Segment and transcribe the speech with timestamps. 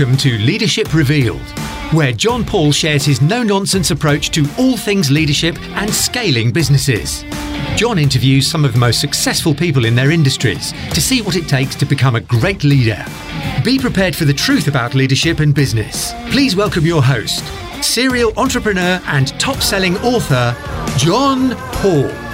[0.00, 1.46] Welcome to Leadership Revealed,
[1.92, 7.22] where John Paul shares his no nonsense approach to all things leadership and scaling businesses.
[7.76, 11.48] John interviews some of the most successful people in their industries to see what it
[11.48, 13.04] takes to become a great leader.
[13.62, 16.14] Be prepared for the truth about leadership and business.
[16.30, 17.44] Please welcome your host,
[17.84, 20.56] serial entrepreneur and top selling author,
[20.96, 22.29] John Paul.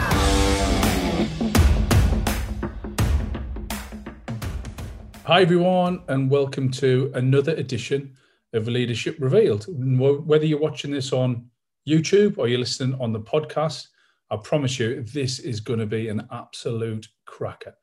[5.26, 8.16] Hi, everyone, and welcome to another edition
[8.52, 9.66] of Leadership Revealed.
[9.68, 11.50] Whether you're watching this on
[11.84, 13.88] YouTube or you're listening on the podcast,
[14.30, 17.74] I promise you this is going to be an absolute cracker.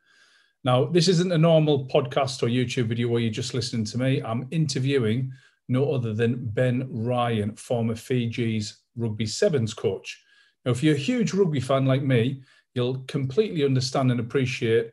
[0.63, 4.21] Now, this isn't a normal podcast or YouTube video where you're just listening to me.
[4.23, 5.29] I'm interviewing
[5.67, 10.23] no other than Ben Ryan, former Fiji's rugby sevens coach.
[10.63, 12.41] Now, if you're a huge rugby fan like me,
[12.73, 14.91] you'll completely understand and appreciate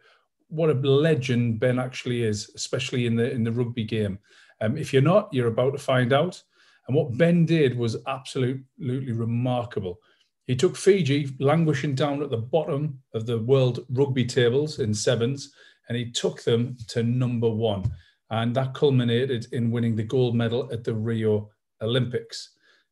[0.50, 4.18] what a legend Ben actually is, especially in the in the rugby game.
[4.60, 6.42] Um, if you're not, you're about to find out.
[6.86, 10.00] And what Ben did was absolutely remarkable.
[10.46, 15.52] He took Fiji, languishing down at the bottom of the world rugby tables in sevens,
[15.88, 17.84] and he took them to number one.
[18.30, 22.50] And that culminated in winning the gold medal at the Rio Olympics.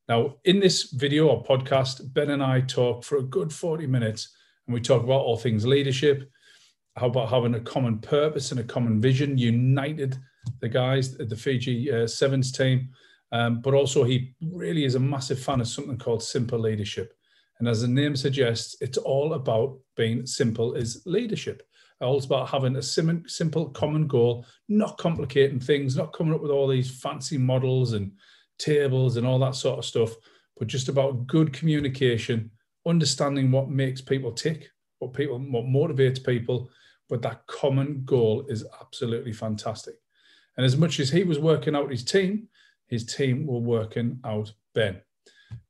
[0.09, 4.34] Now, in this video or podcast, Ben and I talk for a good 40 minutes,
[4.67, 6.31] and we talk about all things leadership,
[6.99, 10.19] how about having a common purpose and a common vision, united
[10.61, 12.89] the guys at the Fiji uh, Sevens team.
[13.33, 17.13] Um, but also, he really is a massive fan of something called simple leadership.
[17.59, 21.63] And as the name suggests, it's all about being simple is leadership.
[22.01, 26.53] All about having a sim- simple common goal, not complicating things, not coming up with
[26.53, 28.12] all these fancy models and
[28.59, 30.15] tables and all that sort of stuff,
[30.57, 32.51] but just about good communication,
[32.87, 36.71] understanding what makes people tick, what people, what motivates people,
[37.09, 39.95] but that common goal is absolutely fantastic.
[40.56, 42.48] And as much as he was working out his team,
[42.87, 45.00] his team were working out Ben.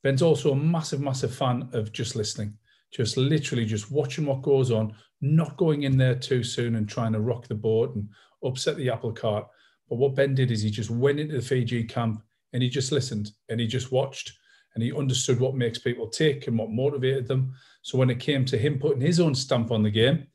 [0.03, 2.55] Ben's also a massive, massive fan of just listening,
[2.93, 7.13] just literally just watching what goes on, not going in there too soon and trying
[7.13, 8.09] to rock the boat and
[8.45, 9.47] upset the apple cart.
[9.89, 12.93] But what Ben did is he just went into the Fiji camp and he just
[12.93, 14.33] listened and he just watched
[14.75, 17.53] and he understood what makes people tick and what motivated them.
[17.83, 20.27] So when it came to him putting his own stamp on the game,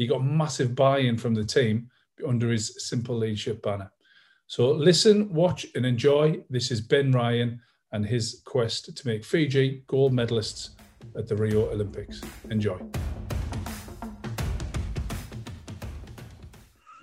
[0.00, 1.86] he got massive buy-in from the team
[2.26, 3.92] under his simple leadership banner.
[4.46, 6.40] So listen, watch, and enjoy.
[6.48, 7.60] This is Ben Ryan
[7.92, 10.70] and his quest to make Fiji gold medalists
[11.18, 12.22] at the Rio Olympics.
[12.50, 12.78] Enjoy.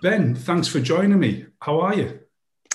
[0.02, 1.46] Ben, thanks for joining me.
[1.62, 2.20] How are you?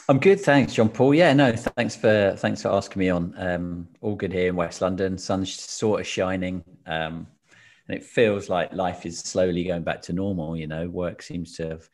[0.09, 1.17] I'm good, thanks, John Paul.
[1.17, 3.35] Yeah, no, thanks for thanks for asking me on.
[3.37, 5.19] Um, all good here in West London.
[5.19, 6.63] Sun's sort of shining.
[6.87, 7.27] Um,
[7.89, 10.57] and it feels like life is slowly going back to normal.
[10.57, 11.89] You know, work seems to have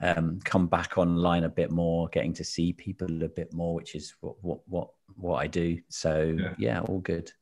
[0.00, 3.94] um, come back online a bit more, getting to see people a bit more, which
[3.94, 5.80] is what what what, what I do.
[5.88, 6.54] So yeah.
[6.58, 7.32] yeah, all good.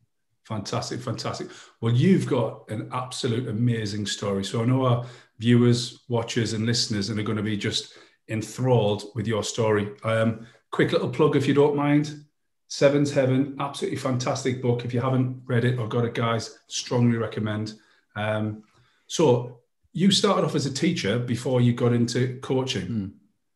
[0.44, 1.48] Fantastic, fantastic.
[1.80, 4.44] Well, you've got an absolute amazing story.
[4.44, 5.04] So I know our
[5.38, 7.94] viewers, watchers, and listeners and are going to be just
[8.28, 9.90] enthralled with your story.
[10.04, 12.24] Um, quick little plug, if you don't mind.
[12.68, 14.84] Seven's Heaven, absolutely fantastic book.
[14.84, 17.74] If you haven't read it or got it, guys, strongly recommend.
[18.16, 18.64] Um,
[19.06, 19.60] so
[19.92, 22.86] you started off as a teacher before you got into coaching.
[22.86, 23.10] Mm.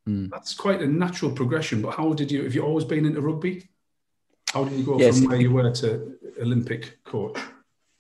[0.09, 0.31] Mm.
[0.31, 1.83] That's quite a natural progression.
[1.83, 2.45] But how did you?
[2.45, 3.69] Have you always been into rugby?
[4.53, 5.19] How did you go yes.
[5.19, 7.39] from where you were to Olympic coach?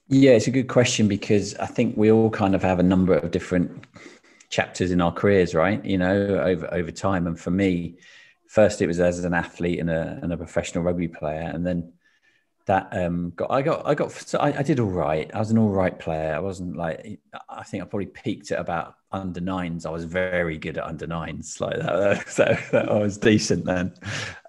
[0.09, 3.15] Yeah, it's a good question because I think we all kind of have a number
[3.15, 3.85] of different
[4.49, 5.85] chapters in our careers, right?
[5.85, 7.27] You know, over over time.
[7.27, 7.97] And for me,
[8.51, 11.93] first it was as an athlete and a, and a professional rugby player, and then
[12.67, 15.31] that um, got I got I got so I, I, did all right.
[15.33, 16.35] I was an all right player.
[16.35, 19.87] I wasn't like I think I probably peaked at about under nines.
[19.87, 22.29] I was very good at under nines, like that.
[22.29, 23.95] So I was decent then,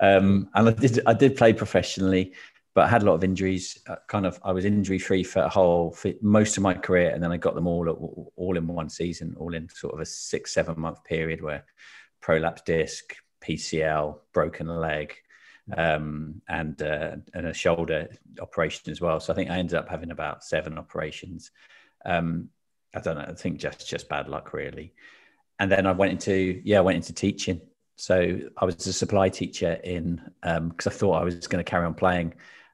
[0.02, 2.34] um, and I did I did play professionally,
[2.74, 3.78] but I had a lot of injuries.
[3.88, 7.12] Uh, kind of I was injury free for a whole for most of my career,
[7.12, 7.88] and then I got them all
[8.36, 11.66] all in one season, all in sort of a six seven month period where
[12.20, 15.16] prolapse disc, PCL, broken leg,
[15.76, 18.10] um, and uh, and a shoulder
[18.42, 19.20] operation as well.
[19.20, 21.52] So I think I ended up having about seven operations.
[22.06, 22.50] Um,
[22.96, 23.26] I don't know.
[23.28, 24.94] I think just just bad luck really.
[25.60, 27.62] And then I went into yeah, I went into teaching.
[27.98, 31.70] So I was a supply teacher in because um, I thought I was going to
[31.70, 32.34] carry on playing,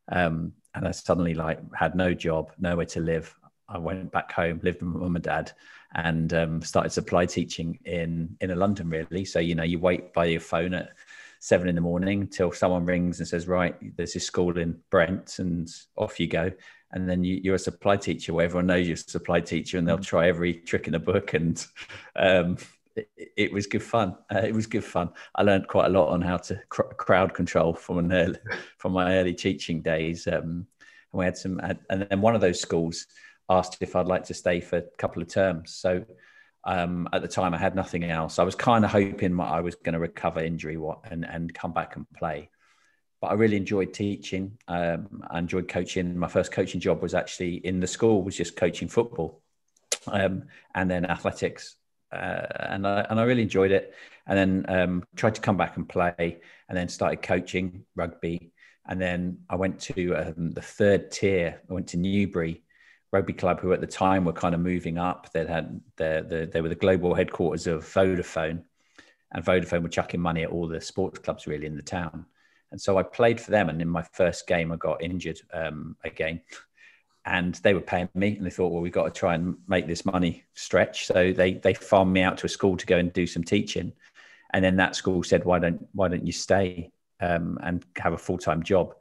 [0.09, 3.35] um, and I suddenly like had no job, nowhere to live.
[3.67, 5.51] I went back home, lived with my mum and dad,
[5.95, 8.89] and um, started supply teaching in in London.
[8.89, 10.91] Really, so you know, you wait by your phone at
[11.39, 15.39] seven in the morning till someone rings and says, "Right, there's this school in Brent,"
[15.39, 16.51] and off you go.
[16.91, 19.87] And then you, are a supply teacher where everyone knows you're a supply teacher, and
[19.87, 21.33] they'll try every trick in the book.
[21.33, 21.65] And
[22.15, 22.57] um,
[22.95, 24.15] it, it was good fun.
[24.33, 25.09] Uh, it was good fun.
[25.35, 28.39] I learned quite a lot on how to cr- crowd control from an early,
[28.77, 30.27] from my early teaching days.
[30.27, 30.65] Um,
[31.11, 31.59] and we had some,
[31.89, 33.07] and then one of those schools
[33.49, 35.73] asked if I'd like to stay for a couple of terms.
[35.73, 36.05] So
[36.67, 38.39] um, at the time, I had nothing else.
[38.39, 41.95] I was kind of hoping I was going to recover injury and and come back
[41.95, 42.49] and play.
[43.21, 44.57] But I really enjoyed teaching.
[44.67, 46.17] Um, I enjoyed coaching.
[46.17, 49.41] My first coaching job was actually in the school, was just coaching football,
[50.07, 50.43] um,
[50.75, 51.75] and then athletics,
[52.11, 53.93] uh, and I and I really enjoyed it.
[54.27, 58.51] And then um, tried to come back and play, and then started coaching rugby.
[58.89, 61.61] And then I went to um, the third tier.
[61.69, 62.63] I went to Newbury
[63.11, 65.31] rugby club, who at the time were kind of moving up.
[65.31, 68.63] They had the, the they were the global headquarters of Vodafone,
[69.31, 72.25] and Vodafone were chucking money at all the sports clubs really in the town.
[72.71, 75.95] And so I played for them, and in my first game, I got injured um,
[76.03, 76.41] again.
[77.25, 79.85] And they were paying me, and they thought, well, we've got to try and make
[79.85, 81.05] this money stretch.
[81.05, 83.93] So they they farmed me out to a school to go and do some teaching,
[84.53, 88.17] and then that school said, why don't why don't you stay um, and have a
[88.17, 88.95] full time job?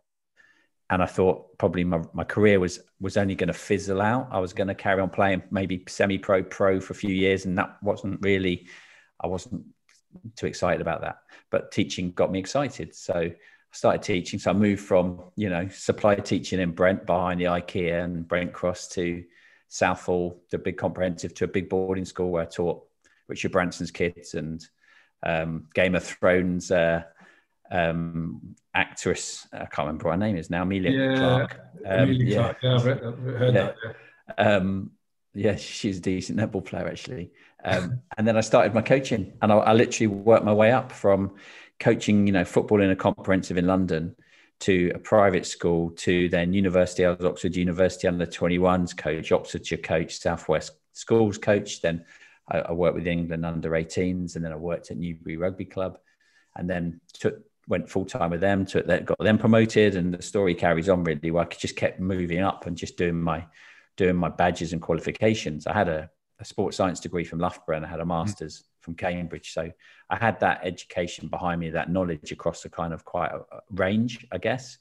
[0.91, 4.29] And I thought probably my, my career was was only going to fizzle out.
[4.31, 7.45] I was going to carry on playing maybe semi pro pro for a few years,
[7.45, 8.69] and that wasn't really
[9.21, 9.65] I wasn't
[10.37, 11.19] too excited about that.
[11.51, 13.35] But teaching got me excited, so I
[13.73, 14.39] started teaching.
[14.39, 18.53] So I moved from you know supply teaching in Brent behind the IKEA and Brent
[18.53, 19.25] Cross to
[19.69, 22.87] Southall, the big comprehensive, to a big boarding school where I taught
[23.27, 24.65] Richard Branson's kids and
[25.25, 26.71] um, Game of Thrones.
[26.71, 27.03] Uh,
[27.71, 29.47] um, actress.
[29.53, 30.63] I can't remember what her name is now.
[30.63, 31.61] Emilia yeah, Clarke.
[31.87, 32.37] Um, Emilia yeah.
[32.37, 32.59] Clarke.
[32.63, 33.61] Yeah, I've heard yeah.
[33.61, 33.77] that.
[34.39, 34.57] Yeah.
[34.57, 34.91] Um,
[35.35, 37.31] yeah, she's a decent netball player actually.
[37.65, 40.93] Um, and then I started my coaching, and I, I, literally worked my way up
[40.93, 41.35] from
[41.79, 44.17] coaching, you know, football in a comprehensive in London
[44.61, 47.05] to a private school to then university.
[47.05, 51.83] I was Oxford University under 21s coach, Oxfordshire coach, Southwest schools coach.
[51.83, 52.05] Then
[52.49, 55.99] I, I worked with England under 18s, and then I worked at Newbury Rugby Club,
[56.57, 60.23] and then took went full time with them, to that got them promoted, and the
[60.23, 61.31] story carries on really.
[61.31, 63.47] Where I just kept moving up and just doing my
[63.97, 65.67] doing my badges and qualifications.
[65.67, 68.09] I had a, a sports science degree from Loughborough and I had a mm.
[68.09, 68.69] master's mm-hmm.
[68.81, 69.71] from Cambridge, so
[70.11, 73.61] I had that education behind me, that knowledge across a kind of quite a, a
[73.71, 74.79] range, I guess.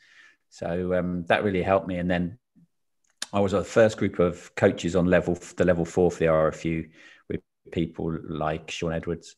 [0.49, 2.37] So um, that really helped me, and then
[3.33, 6.89] I was the first group of coaches on level the level four for the RFU
[7.29, 7.41] with
[7.71, 9.35] people like Shaun Edwards.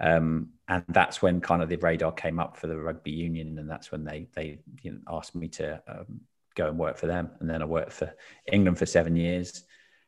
[0.00, 3.70] Um, and that's when kind of the radar came up for the rugby union, and
[3.70, 6.20] that's when they they you know, asked me to um,
[6.54, 7.30] go and work for them.
[7.40, 8.12] And then I worked for
[8.52, 9.64] England for seven years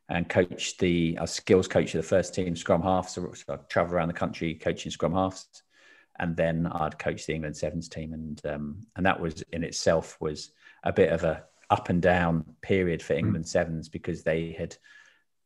[0.08, 3.08] and coached the I skills coach of the first team scrum half.
[3.08, 5.46] So, I travel around the country coaching scrum halves,
[6.18, 10.16] and then I'd coach the England sevens team, and um, and that was in itself
[10.20, 10.50] was
[10.84, 13.20] a bit of a up and down period for hmm.
[13.20, 14.76] England sevens because they had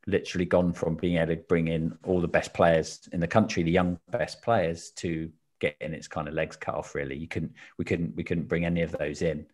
[0.06, 3.62] literally gone from being able to bring in all the best players in the country,
[3.62, 6.94] the young best players, to getting its kind of legs cut off.
[6.94, 9.46] Really, you couldn't, we couldn't, we couldn't bring any of those in,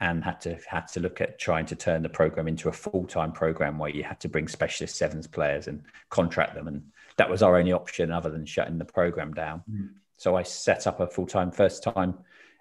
[0.00, 3.06] and had to had to look at trying to turn the program into a full
[3.06, 6.82] time program where you had to bring specialist sevens players and contract them, and
[7.16, 9.62] that was our only option other than shutting the program down.
[9.70, 9.90] Mm.
[10.16, 12.14] So I set up a full time first time.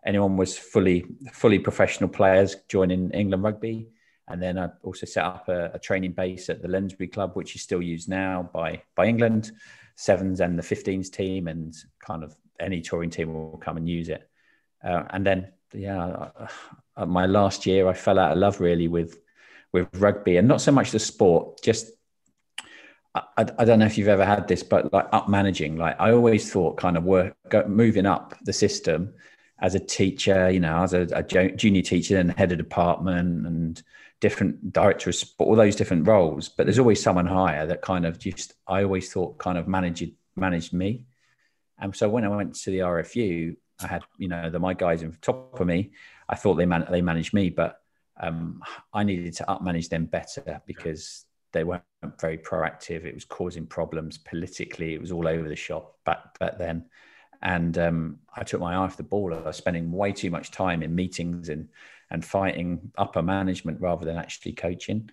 [0.06, 3.88] Anyone was fully fully professional players joining England Rugby
[4.34, 7.56] and then I also set up a, a, training base at the Lensbury Club, which
[7.56, 9.52] is still used now by by England
[9.96, 14.10] sevens and the 15s team, and kind of any touring team will come and use
[14.10, 14.28] it.
[14.84, 16.30] Uh, and then, yeah,
[16.98, 19.20] uh, my last year, I fell out of love really with
[19.72, 21.92] with rugby, and not so much the sport, just.
[23.16, 26.12] I, I don't know if you've ever had this, but like up managing, like I
[26.12, 29.14] always thought, kind of work go, moving up the system
[29.60, 33.84] as a teacher, you know, as a, a junior teacher and head of department and
[34.24, 36.48] different directors, but all those different roles.
[36.48, 40.12] But there's always someone higher that kind of just I always thought kind of managed
[40.38, 41.04] managed me.
[41.78, 45.02] And so when I went to the RFU, I had you know the my guys
[45.02, 45.92] in top of me.
[46.30, 47.82] I thought they man they managed me, but
[48.18, 48.64] um,
[48.94, 51.84] I needed to up manage them better because they weren't
[52.22, 53.04] very proactive.
[53.04, 54.94] It was causing problems politically.
[54.94, 56.86] It was all over the shop back back then.
[57.42, 59.34] And um, I took my eye off the ball.
[59.34, 61.68] I was spending way too much time in meetings and
[62.14, 65.10] and fighting upper management rather than actually coaching.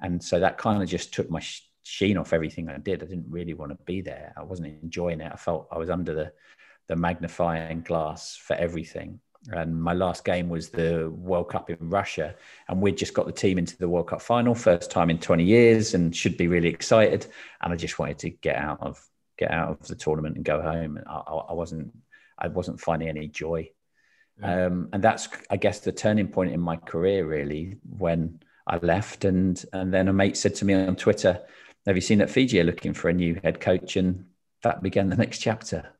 [0.00, 1.40] And so that kind of just took my
[1.84, 3.02] sheen off everything I did.
[3.02, 4.34] I didn't really want to be there.
[4.36, 5.30] I wasn't enjoying it.
[5.32, 6.32] I felt I was under the
[6.88, 9.20] the magnifying glass for everything.
[9.52, 12.34] And my last game was the World Cup in Russia,
[12.68, 15.44] and we'd just got the team into the World Cup final, first time in 20
[15.44, 17.26] years, and should be really excited.
[17.62, 19.00] And I just wanted to get out of
[19.38, 20.96] get out of the tournament and go home.
[20.96, 21.18] And I,
[21.50, 21.92] I wasn't
[22.38, 23.70] I wasn't finding any joy
[24.42, 29.24] um, and that's, I guess, the turning point in my career, really, when I left.
[29.24, 31.40] And and then a mate said to me on Twitter,
[31.86, 34.26] "Have you seen that Fiji are looking for a new head coach?" And
[34.62, 35.90] that began the next chapter.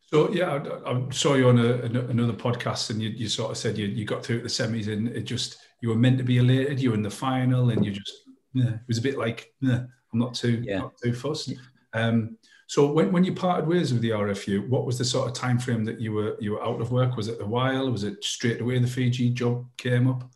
[0.00, 3.56] So yeah, I, I saw you on a, another podcast, and you, you, sort of
[3.56, 6.38] said you, you got through the semis, and it just you were meant to be
[6.38, 6.80] elated.
[6.80, 8.12] You were in the final, and you just
[8.52, 10.78] yeah, it was a bit like I'm not too yeah.
[10.78, 11.52] not too fussed.
[11.94, 12.36] Um,
[12.66, 15.58] so when, when you parted ways with the RFU, what was the sort of time
[15.58, 17.16] frame that you were you were out of work?
[17.16, 17.90] Was it a while?
[17.90, 20.30] Was it straight away the Fiji job came up?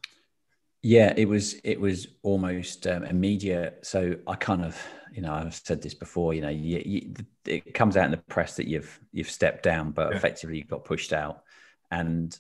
[0.83, 3.81] Yeah, it was it was almost um, immediate.
[3.83, 4.81] So I kind of
[5.12, 6.35] you know I've said this before.
[6.35, 7.15] You know, you, you,
[7.47, 10.17] it comes out in the press that you've you've stepped down, but yeah.
[10.17, 11.43] effectively you got pushed out.
[11.91, 12.38] And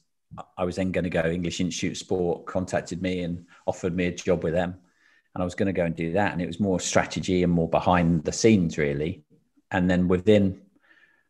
[0.56, 1.24] I was then going to go.
[1.24, 4.76] English Institute Sport contacted me and offered me a job with them,
[5.38, 6.32] and I was going to go and do that.
[6.32, 9.24] And it was more strategy and more behind the scenes, really
[9.70, 10.60] and then within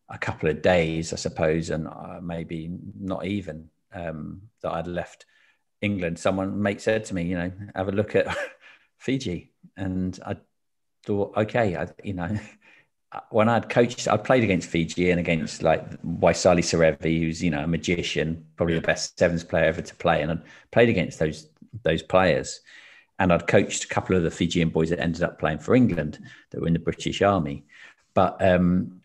[0.08, 5.26] a couple of days, I suppose, and uh, maybe not even um, that I'd left
[5.80, 8.34] England, someone mate said to me, you know, have a look at
[8.98, 10.36] Fiji, and I
[11.04, 12.38] thought, okay, I, you know.
[13.30, 17.64] When I'd coached, I played against Fiji and against like Waisale Serevi, who's you know
[17.64, 20.38] a magician, probably the best sevens player ever to play, and I
[20.72, 21.48] played against those
[21.84, 22.60] those players.
[23.18, 26.18] And I'd coached a couple of the Fijian boys that ended up playing for England
[26.50, 27.64] that were in the British Army.
[28.14, 29.00] But um,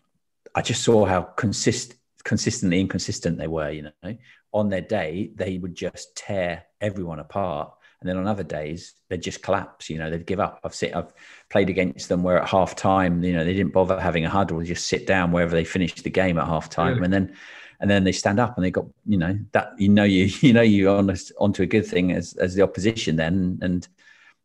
[0.54, 3.70] I just saw how consist consistently inconsistent they were.
[3.70, 4.16] You know,
[4.52, 9.22] on their day they would just tear everyone apart, and then on other days they'd
[9.22, 9.90] just collapse.
[9.90, 10.60] You know, they'd give up.
[10.64, 11.12] I've seen, I've
[11.50, 14.58] played against them where at half time, you know, they didn't bother having a huddle,
[14.58, 17.04] they just sit down wherever they finished the game at half time, really?
[17.04, 17.36] and then
[17.80, 20.52] and then they stand up and they got you know that you know you you
[20.52, 23.88] know you on onto a good thing as as the opposition then and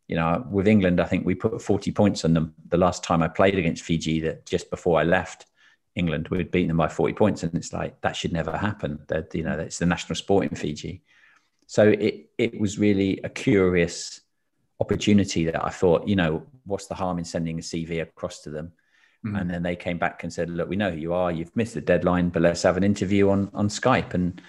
[0.10, 3.22] you know, with England, I think we put 40 points on them the last time
[3.22, 4.20] I played against Fiji.
[4.22, 5.46] That just before I left
[5.96, 9.00] England, we'd beaten them by 40 points, and it's like that should never happen.
[9.08, 11.04] That you know, it's the national sport in Fiji.
[11.68, 14.22] So it it was really a curious
[14.80, 18.50] opportunity that I thought, you know, what's the harm in sending a CV across to
[18.50, 18.72] them?
[19.24, 19.36] Mm-hmm.
[19.36, 21.32] And then they came back and said, look, we know who you are.
[21.32, 24.16] You've missed the deadline, but let's have an interview on on Skype.
[24.16, 24.42] And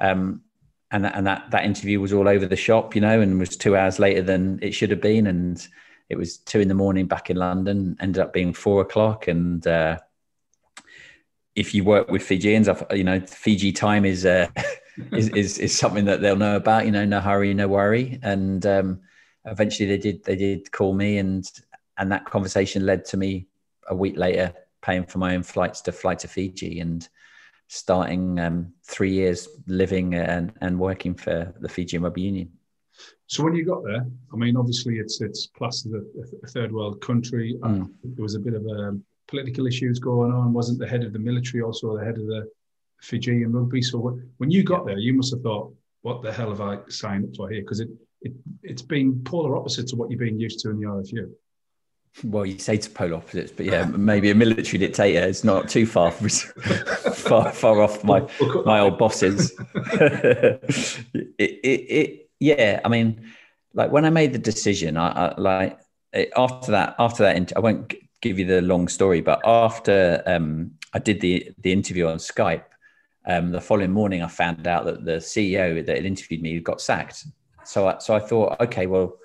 [0.00, 0.42] um,
[0.90, 3.56] and that, and that that interview was all over the shop, you know, and was
[3.56, 5.66] two hours later than it should have been, and
[6.08, 7.96] it was two in the morning back in London.
[8.00, 9.98] Ended up being four o'clock, and uh,
[11.56, 14.46] if you work with Fijians, you know, Fiji time is, uh,
[15.12, 16.86] is, is is something that they'll know about.
[16.86, 19.00] You know, no hurry, no worry, and um,
[19.44, 21.44] eventually they did they did call me, and
[21.98, 23.48] and that conversation led to me
[23.88, 27.08] a week later paying for my own flights to fly to Fiji, and
[27.68, 32.50] starting um, three years living and, and working for the Fijian Rugby Union.
[33.26, 36.02] So when you got there, I mean, obviously it's it's classed as a,
[36.44, 37.58] a third world country.
[37.60, 37.90] Mm.
[38.04, 40.52] There was a bit of a um, political issues going on.
[40.52, 42.48] Wasn't the head of the military also the head of the
[43.02, 43.82] Fijian rugby?
[43.82, 47.24] So when you got there, you must have thought, "What the hell have I signed
[47.24, 47.88] up for here?" Because it
[48.22, 48.32] it
[48.62, 51.30] it's been polar opposite to what you've been used to in the RFU
[52.24, 55.86] well, you say to polar opposites, but yeah, maybe a military dictator is not too
[55.86, 58.26] far far, far off my
[58.64, 59.52] my old bosses.
[59.74, 60.60] it,
[61.38, 63.32] it, it, yeah, I mean,
[63.74, 65.78] like when I made the decision, I, I like
[66.36, 70.98] after that, after that, I won't give you the long story, but after um, I
[70.98, 72.64] did the the interview on Skype,
[73.26, 76.80] um, the following morning I found out that the CEO that had interviewed me got
[76.80, 77.26] sacked.
[77.64, 79.16] So, I, so I thought, okay, well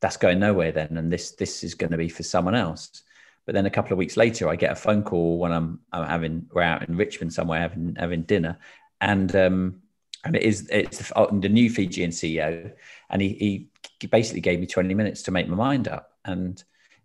[0.00, 3.02] that's going nowhere then, and this this is going to be for someone else.
[3.44, 6.06] But then a couple of weeks later, I get a phone call when I'm I'm
[6.06, 8.58] having we're out in Richmond somewhere having having dinner,
[9.00, 9.82] and um,
[10.24, 12.72] and it is it's the, the new Fijian CEO,
[13.10, 13.68] and he
[14.00, 16.12] he basically gave me 20 minutes to make my mind up.
[16.24, 16.62] And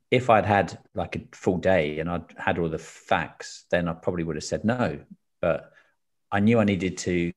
[0.09, 3.93] if I'd had like a full day and I'd had all the facts, then I
[3.93, 4.99] probably would have said no.
[5.39, 5.71] But
[6.31, 7.31] I knew I needed to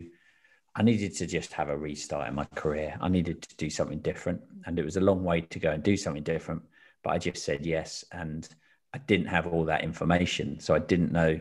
[0.76, 2.96] I needed to just have a restart in my career.
[3.00, 4.40] I needed to do something different.
[4.66, 6.62] And it was a long way to go and do something different.
[7.02, 8.04] But I just said yes.
[8.10, 8.48] And
[8.92, 10.58] I didn't have all that information.
[10.60, 11.38] So I didn't know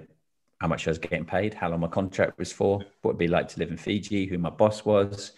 [0.60, 3.28] how much I was getting paid, how long my contract was for, what it'd be
[3.28, 5.34] like to live in Fiji, who my boss was,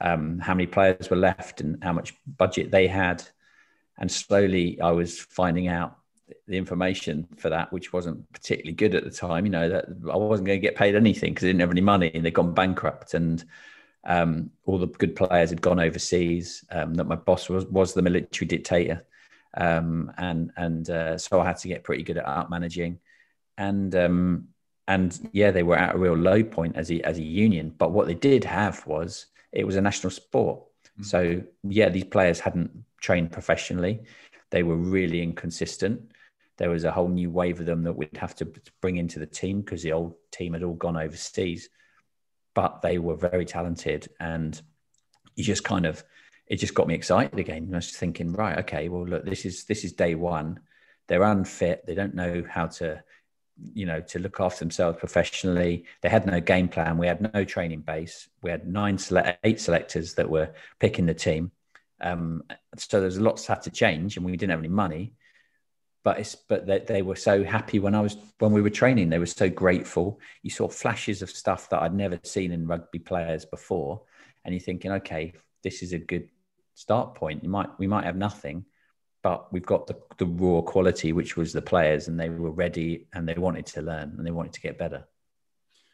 [0.00, 3.22] um, how many players were left, and how much budget they had.
[3.98, 5.98] And slowly I was finding out
[6.46, 9.44] the information for that, which wasn't particularly good at the time.
[9.46, 11.80] You know that I wasn't going to get paid anything because I didn't have any
[11.80, 13.44] money and they'd gone bankrupt, and
[14.04, 16.64] um, all the good players had gone overseas.
[16.70, 19.04] Um, that my boss was was the military dictator,
[19.56, 22.98] um, and and uh, so I had to get pretty good at art managing,
[23.58, 24.48] and um,
[24.88, 27.74] and yeah, they were at a real low point as a as a union.
[27.76, 30.60] But what they did have was it was a national sport.
[30.84, 31.02] Mm-hmm.
[31.04, 34.00] So yeah, these players hadn't trained professionally.
[34.50, 36.10] They were really inconsistent
[36.60, 38.52] there was a whole new wave of them that we'd have to
[38.82, 41.70] bring into the team because the old team had all gone overseas.
[42.54, 44.60] But they were very talented, and
[45.34, 46.04] you just kind of
[46.46, 47.70] it just got me excited again.
[47.72, 50.60] I was thinking, right, okay, well, look, this is this is day one.
[51.06, 51.84] They're unfit.
[51.86, 53.02] They don't know how to
[53.74, 55.84] you know, to look after themselves professionally.
[56.02, 56.98] They had no game plan.
[56.98, 58.28] We had no training base.
[58.42, 61.52] We had nine select, eight selectors that were picking the team.
[62.00, 62.42] Um,
[62.76, 65.12] so there's lots had to have to change, and we didn't have any money.
[66.02, 69.10] But it's but they, they were so happy when I was when we were training.
[69.10, 70.20] They were so grateful.
[70.42, 74.02] You saw flashes of stuff that I'd never seen in rugby players before,
[74.44, 76.28] and you're thinking, okay, this is a good
[76.74, 77.42] start point.
[77.42, 78.64] You might we might have nothing,
[79.22, 83.06] but we've got the, the raw quality, which was the players, and they were ready
[83.12, 85.04] and they wanted to learn and they wanted to get better.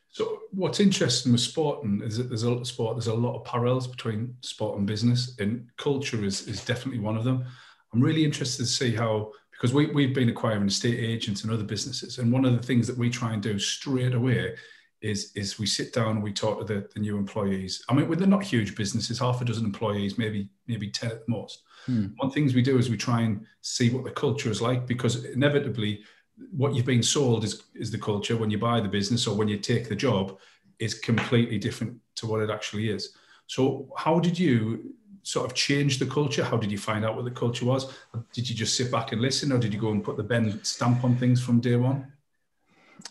[0.09, 2.97] So, what's interesting with sport and is that there's a lot of sport.
[2.97, 7.17] There's a lot of parallels between sport and business, and culture is is definitely one
[7.17, 7.45] of them.
[7.93, 11.65] I'm really interested to see how because we we've been acquiring estate agents and other
[11.65, 14.55] businesses, and one of the things that we try and do straight away
[15.01, 17.85] is is we sit down and we talk to the, the new employees.
[17.89, 21.33] I mean, they're not huge businesses, half a dozen employees, maybe maybe ten at the
[21.33, 21.63] most.
[21.87, 22.07] Hmm.
[22.17, 25.25] One things we do is we try and see what the culture is like because
[25.25, 26.03] inevitably,
[26.51, 29.49] what you've been sold is is the culture when you buy the business or when
[29.49, 30.39] you take the job
[30.79, 33.15] is completely different to what it actually is.
[33.47, 34.96] So, how did you
[35.26, 36.45] sort of change the culture?
[36.45, 37.92] How did you find out what the culture was?
[38.33, 40.62] Did you just sit back and listen, or did you go and put the Ben
[40.62, 42.12] stamp on things from day one?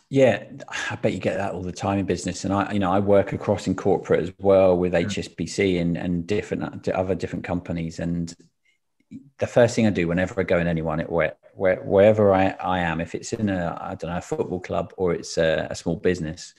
[0.10, 0.44] Yeah,
[0.90, 3.00] I bet you get that all the time in business, and I, you know, I
[3.00, 8.00] work across in corporate as well with HSBC and and different other different companies.
[8.00, 8.34] And
[9.40, 12.80] the first thing I do whenever I go in anyone, where, where wherever I, I
[12.80, 15.76] am, if it's in a I don't know a football club or it's a, a
[15.76, 16.54] small business,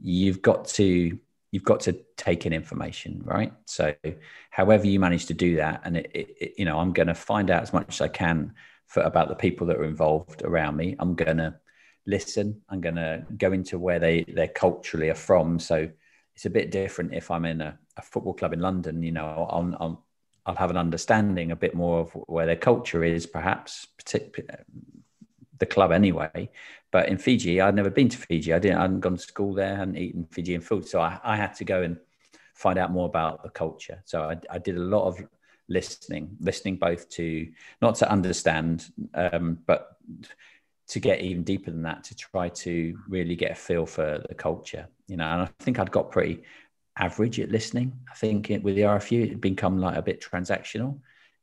[0.00, 1.18] you've got to
[1.54, 1.92] you've got to
[2.24, 3.52] take in information, right?
[3.66, 3.94] So,
[4.50, 7.50] however you manage to do that, and it, it, you know, I'm going to find
[7.50, 8.54] out as much as I can
[8.86, 10.96] for about the people that are involved around me.
[10.98, 11.54] I'm going to
[12.06, 12.62] listen.
[12.70, 15.58] I'm going to go into where they they culturally are from.
[15.58, 15.88] So
[16.34, 19.02] it's a bit different if I'm in a, a football club in London.
[19.02, 20.06] You know, I'll, I'll,
[20.46, 23.86] I'll have an understanding a bit more of where their culture is, perhaps
[25.58, 26.50] the club anyway.
[26.90, 28.52] But in Fiji, I'd never been to Fiji.
[28.52, 28.78] I didn't.
[28.78, 29.74] I hadn't gone to school there.
[29.74, 31.96] I hadn't eaten Fijian food, so I, I had to go and
[32.54, 34.02] find out more about the culture.
[34.04, 35.20] So I, I did a lot of
[35.68, 37.48] listening, listening both to
[37.82, 39.96] not to understand, um, but
[40.86, 44.34] to get even deeper than that to try to really get a feel for the
[44.34, 45.24] culture you know.
[45.24, 46.42] And i think i'd got pretty
[46.96, 47.92] average at listening.
[48.10, 51.00] I think it, with the rfu it become like a bit transactional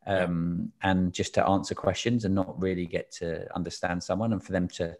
[0.07, 4.51] um, and just to answer questions and not really get to understand someone and for
[4.51, 4.95] them to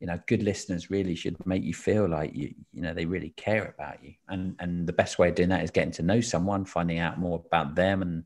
[0.00, 3.30] you know good listeners really should make you feel like you you know they really
[3.36, 4.14] care about you.
[4.28, 7.18] And and the best way of doing that is getting to know someone finding out
[7.18, 8.24] more about them and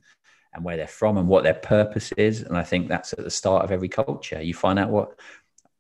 [0.55, 2.43] and where they're from and what their purpose is.
[2.43, 4.43] And i think that's at the start of every culture.
[4.43, 5.19] You find out what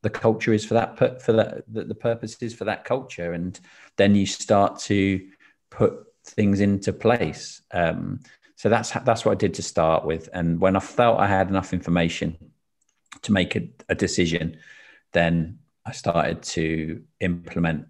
[0.02, 3.32] the culture is for that put for that the, the purpose is for that culture.
[3.32, 3.58] And
[3.96, 5.26] then you start to
[5.70, 7.62] put things into place.
[7.72, 8.20] Um,
[8.56, 10.28] so that's that's what i did to start with.
[10.32, 12.36] And when i felt i had enough information
[13.22, 14.58] to make a, a decision
[15.12, 17.86] then i started to implement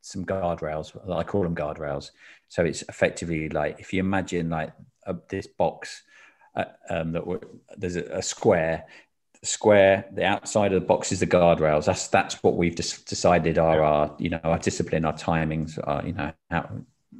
[0.00, 2.10] some guardrails i call them guardrails
[2.48, 4.72] so it's effectively like if you imagine like
[5.06, 6.02] a, this box
[6.56, 7.24] uh, um, that
[7.76, 8.84] there's a, a, square
[9.42, 10.06] square.
[10.12, 11.84] The outside of the box is the guardrails.
[11.86, 16.04] That's that's what we've just decided are our you know our discipline, our timings, our,
[16.06, 16.68] you know how,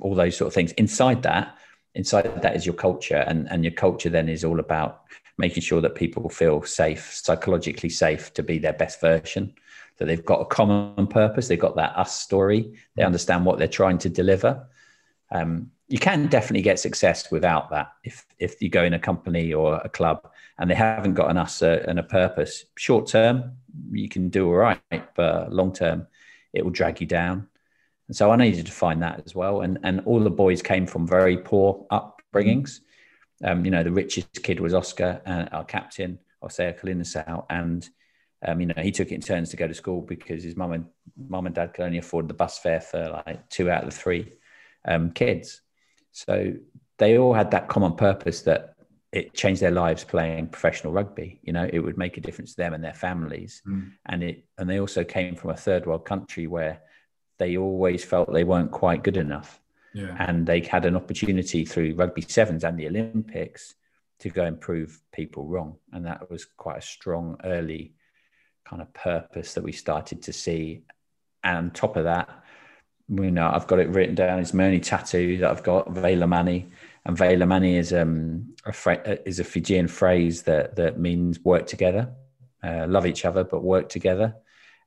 [0.01, 0.73] all those sort of things.
[0.73, 1.57] Inside that,
[1.99, 5.03] inside of that is your culture, and and your culture then is all about
[5.37, 9.53] making sure that people feel safe, psychologically safe to be their best version.
[9.99, 11.49] That they've got a common purpose.
[11.49, 12.79] They've got that us story.
[12.95, 14.69] They understand what they're trying to deliver.
[15.31, 17.93] Um, you can definitely get success without that.
[18.05, 21.37] If if you go in a company or a club and they haven't got an
[21.37, 23.57] us uh, and a purpose, short term
[23.91, 24.81] you can do all right,
[25.15, 26.07] but long term
[26.53, 27.49] it will drag you down.
[28.09, 29.61] And so I needed to find that as well.
[29.61, 32.81] And and all the boys came from very poor upbringings.
[33.45, 37.89] Um, you know, the richest kid was Oscar, uh, our captain, Osea Kolinisau, and
[38.47, 40.73] um, you know, he took it in turns to go to school because his mum
[40.73, 43.91] and mum and dad could only afford the bus fare for like two out of
[43.91, 44.33] the three
[44.85, 45.61] um, kids.
[46.13, 46.55] So
[46.99, 48.75] they all had that common purpose that
[49.13, 51.41] it changed their lives playing professional rugby.
[51.43, 53.63] You know, it would make a difference to them and their families.
[53.67, 53.93] Mm.
[54.07, 56.81] And it and they also came from a third world country where
[57.39, 59.61] they always felt they weren't quite good enough.
[59.95, 60.15] Yeah.
[60.19, 63.75] And they had an opportunity through rugby sevens and the Olympics
[64.21, 65.77] to go and prove people wrong.
[65.93, 67.95] And that was quite a strong early
[68.65, 70.83] kind of purpose that we started to see.
[71.43, 72.29] And on top of that,
[73.09, 74.39] you know, I've got it written down.
[74.39, 76.67] It's my only tattoo that I've got, Veilomani.
[77.07, 82.11] And Veilomani is um a fra- is a Fijian phrase that that means work together,
[82.63, 84.35] uh, love each other, but work together.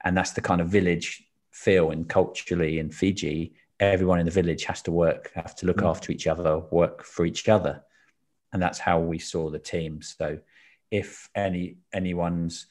[0.03, 3.53] And that's the kind of village feel and culturally in Fiji.
[3.79, 5.89] Everyone in the village has to work, have to look mm.
[5.89, 7.83] after each other, work for each other,
[8.53, 10.01] and that's how we saw the team.
[10.01, 10.39] So,
[10.91, 12.67] if any anyone's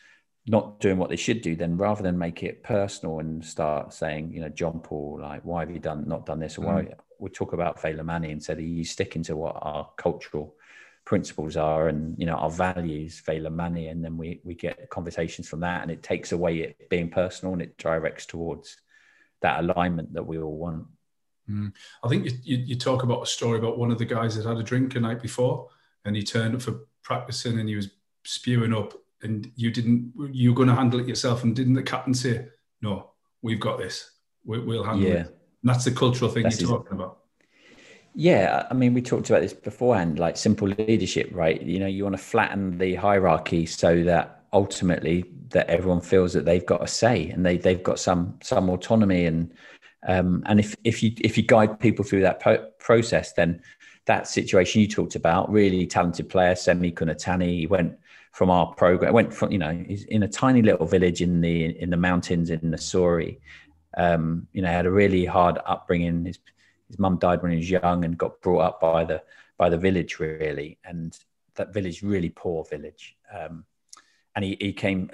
[0.46, 4.32] not doing what they should do, then rather than make it personal and start saying,
[4.32, 6.58] you know, John Paul, like, why have you done not done this?
[6.58, 6.94] Or why mm.
[7.18, 10.54] we talk about Veilomani and said, are you sticking to what our cultural
[11.04, 15.48] principles are and you know our values, and money and then we we get conversations
[15.48, 18.76] from that, and it takes away it being personal and it directs towards
[19.42, 20.86] that alignment that we all want.
[21.48, 21.72] Mm.
[22.04, 24.46] I think you, you, you talk about a story about one of the guys that
[24.46, 25.68] had a drink a night before,
[26.04, 27.88] and he turned up for practicing and he was
[28.24, 32.14] spewing up and you didn't you're going to handle it yourself and didn't the captain
[32.14, 32.46] say
[32.82, 33.10] no
[33.42, 34.12] we've got this
[34.44, 35.14] we, will handle yeah.
[35.14, 37.19] it and that's the cultural thing that's you're talking about
[38.14, 42.02] yeah i mean we talked about this beforehand like simple leadership right you know you
[42.02, 46.86] want to flatten the hierarchy so that ultimately that everyone feels that they've got a
[46.86, 49.52] say and they they've got some some autonomy and
[50.08, 53.60] um, and if if you if you guide people through that po- process then
[54.06, 57.96] that situation you talked about really talented player semi kunatani he went
[58.32, 59.12] from our program.
[59.12, 62.50] Went from you know he's in a tiny little village in the in the mountains
[62.50, 63.38] in Nausori.
[63.96, 66.24] Um, you know, had a really hard upbringing.
[66.24, 66.38] His
[66.90, 69.22] his mum died when he was young and got brought up by the
[69.56, 71.18] by the village really, and
[71.54, 73.16] that village really poor village.
[73.32, 73.64] Um,
[74.34, 75.10] and he, he came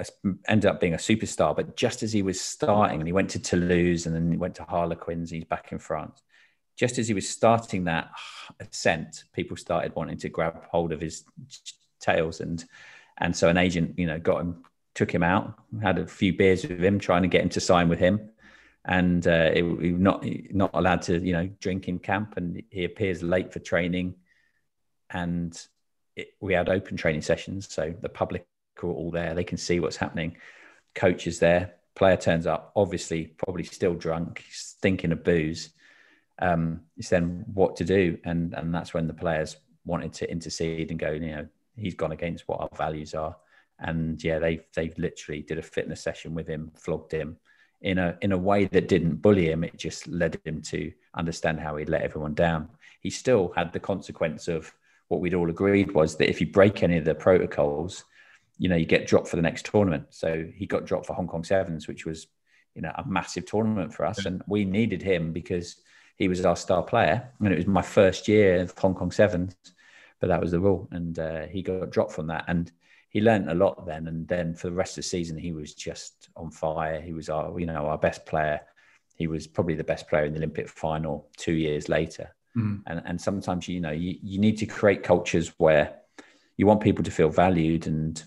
[0.48, 1.54] ended up being a superstar.
[1.54, 4.54] But just as he was starting, and he went to Toulouse and then he went
[4.56, 5.30] to Harlequins.
[5.30, 6.22] He's back in France.
[6.76, 8.10] Just as he was starting that
[8.60, 11.24] ascent, people started wanting to grab hold of his
[12.00, 12.64] tails and
[13.18, 14.62] and so an agent, you know, got him,
[14.94, 17.88] took him out, had a few beers with him, trying to get him to sign
[17.88, 18.30] with him.
[18.88, 22.34] And uh, it, not not allowed to, you know, drink in camp.
[22.36, 24.14] And he appears late for training.
[25.10, 25.60] And
[26.14, 28.46] it, we had open training sessions, so the public
[28.82, 29.34] are all there.
[29.34, 30.36] They can see what's happening.
[30.94, 31.74] Coach is there.
[31.94, 34.44] Player turns up, obviously, probably still drunk,
[34.82, 35.70] thinking of booze.
[36.38, 40.90] Um, it's then what to do, and and that's when the players wanted to intercede
[40.90, 41.46] and go, you know,
[41.76, 43.36] he's gone against what our values are.
[43.78, 47.38] And yeah, they they literally did a fitness session with him, flogged him
[47.80, 49.64] in a in a way that didn't bully him.
[49.64, 52.68] It just led him to understand how he'd let everyone down.
[53.00, 54.72] He still had the consequence of
[55.08, 58.04] what we'd all agreed was that if you break any of the protocols,
[58.58, 60.06] you know, you get dropped for the next tournament.
[60.10, 62.26] So he got dropped for Hong Kong Sevens, which was,
[62.74, 64.26] you know, a massive tournament for us.
[64.26, 65.76] And we needed him because
[66.16, 67.30] he was our star player.
[67.38, 69.54] And it was my first year of Hong Kong Sevens
[70.20, 72.72] but that was the rule, and uh, he got dropped from that, and
[73.16, 74.08] he learned a lot then.
[74.08, 77.00] And then for the rest of the season, he was just on fire.
[77.00, 78.60] He was our, you know, our best player.
[79.14, 82.34] He was probably the best player in the Olympic final two years later.
[82.54, 82.82] Mm.
[82.86, 85.94] And and sometimes you know you, you need to create cultures where
[86.58, 88.22] you want people to feel valued and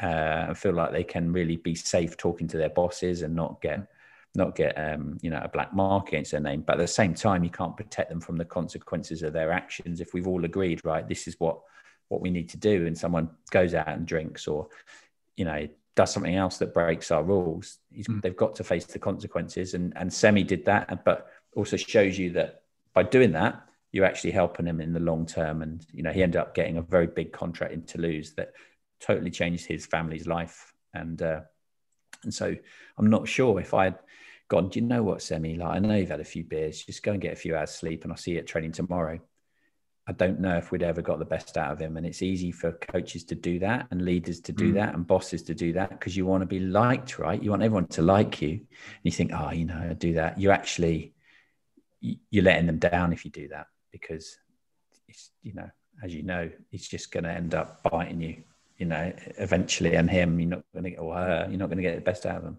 [0.00, 3.86] uh, feel like they can really be safe talking to their bosses and not get
[4.34, 6.62] not get um, you know a black mark against their name.
[6.62, 10.00] But at the same time, you can't protect them from the consequences of their actions.
[10.00, 11.60] If we've all agreed, right, this is what
[12.08, 14.68] what we need to do, and someone goes out and drinks or
[15.36, 18.20] you know does something else that breaks our rules, mm.
[18.20, 19.74] they've got to face the consequences.
[19.74, 22.62] And and Semi did that, but also shows you that
[22.92, 25.62] by doing that, you're actually helping him in the long term.
[25.62, 28.52] And you know he ended up getting a very big contract in Toulouse that
[29.00, 30.72] totally changed his family's life.
[30.92, 31.40] And uh,
[32.22, 32.54] and so
[32.98, 33.98] I'm not sure if I'd
[34.48, 35.56] gone, do you know what, Semi?
[35.56, 37.70] Like, I know you've had a few beers, just go and get a few hours
[37.70, 39.20] sleep and I'll see you at training tomorrow.
[40.06, 41.96] I don't know if we'd ever got the best out of him.
[41.96, 44.74] And it's easy for coaches to do that and leaders to do mm.
[44.74, 47.42] that and bosses to do that because you want to be liked, right?
[47.42, 48.50] You want everyone to like you.
[48.50, 50.38] And you think, oh, you know, I do that.
[50.38, 51.14] You actually,
[52.00, 54.36] you're letting them down if you do that because
[55.08, 55.70] it's, you know,
[56.02, 58.42] as you know, it's just going to end up biting you,
[58.76, 59.94] you know, eventually.
[59.94, 62.02] And him, you're not going to get, or her, you're not going to get the
[62.02, 62.58] best out of them.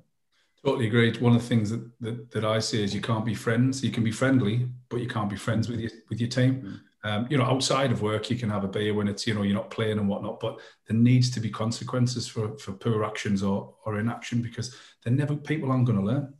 [0.66, 1.22] Totally agreed.
[1.22, 3.84] One of the things that, that, that I say is you can't be friends.
[3.84, 6.56] You can be friendly, but you can't be friends with your with your team.
[6.56, 6.80] Mm.
[7.06, 9.44] Um, you know, outside of work, you can have a beer when it's you know
[9.44, 10.40] you're not playing and whatnot.
[10.40, 15.14] But there needs to be consequences for for poor actions or or inaction because they're
[15.14, 16.34] never people aren't going to learn.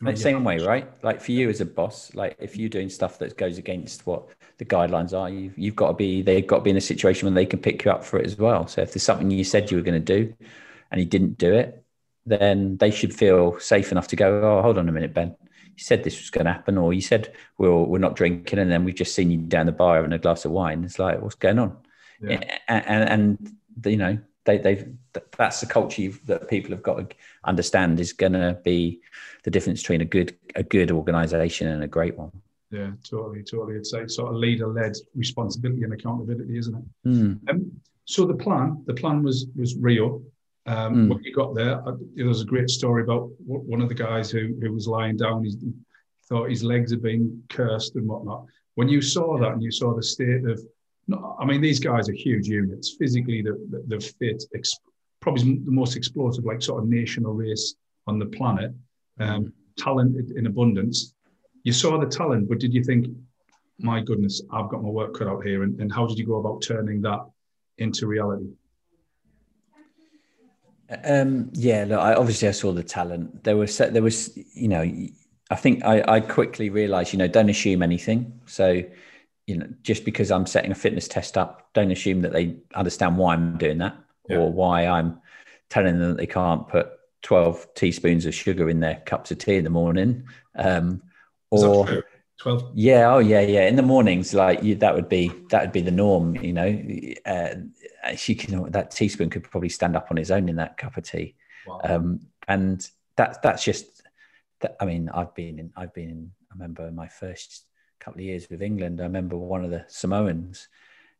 [0.00, 0.88] You know, same way, right?
[1.04, 4.28] Like for you as a boss, like if you're doing stuff that goes against what
[4.58, 7.26] the guidelines are, you've, you've got to be, they've got to be in a situation
[7.26, 8.68] when they can pick you up for it as well.
[8.68, 10.32] So if there's something you said you were going to do
[10.92, 11.84] and you didn't do it,
[12.28, 15.36] then they should feel safe enough to go, oh, hold on a minute, Ben.
[15.76, 18.70] You said this was going to happen, or you said we're, we're not drinking, and
[18.70, 20.84] then we've just seen you down the bar having a glass of wine.
[20.84, 21.76] It's like, what's going on?
[22.20, 22.40] Yeah.
[22.66, 24.88] And, and, and, you know, they, they've
[25.36, 29.00] that's the culture that people have got to understand is going to be
[29.44, 32.32] the difference between a good a good organization and a great one.
[32.70, 33.76] Yeah, totally, totally.
[33.76, 37.08] It's a sort of leader-led responsibility and accountability, isn't it?
[37.08, 37.50] Mm.
[37.50, 37.72] Um,
[38.04, 40.22] so the plan, the plan was was Rio.
[40.68, 41.08] Um, mm.
[41.08, 41.82] When you got there,
[42.14, 43.30] there was a great story about
[43.72, 45.42] one of the guys who, who was lying down.
[45.42, 45.56] He
[46.28, 48.44] thought his legs had been cursed and whatnot.
[48.74, 50.60] When you saw that and you saw the state of,
[51.40, 52.96] I mean, these guys are huge units.
[52.98, 54.44] Physically, they're, they're fit,
[55.20, 57.74] probably the most explosive, like sort of national race
[58.06, 58.72] on the planet.
[59.20, 59.52] Um, mm.
[59.78, 61.14] Talent in abundance.
[61.62, 63.06] You saw the talent, but did you think,
[63.78, 65.62] my goodness, I've got my work cut out here?
[65.62, 67.20] And, and how did you go about turning that
[67.78, 68.50] into reality?
[71.04, 73.44] Um, yeah, look, I, obviously I saw the talent.
[73.44, 74.82] There was, there was, you know,
[75.50, 78.40] I think I, I quickly realized, you know, don't assume anything.
[78.46, 78.82] So,
[79.46, 83.16] you know, just because I'm setting a fitness test up, don't assume that they understand
[83.16, 83.96] why I'm doing that
[84.28, 84.38] yeah.
[84.38, 85.20] or why I'm
[85.70, 86.90] telling them that they can't put
[87.22, 90.26] 12 teaspoons of sugar in their cups of tea in the morning.
[90.54, 91.02] Um,
[91.50, 92.04] or
[92.38, 95.72] 12 yeah oh yeah yeah in the mornings like you, that would be that would
[95.72, 96.82] be the norm you know
[97.26, 97.54] uh,
[98.16, 101.04] she can that teaspoon could probably stand up on his own in that cup of
[101.04, 101.34] tea
[101.66, 101.80] wow.
[101.84, 104.02] um, and that that's just
[104.60, 107.64] that, i mean i've been in i've been in i remember my first
[108.08, 110.68] couple of years with England, I remember one of the Samoans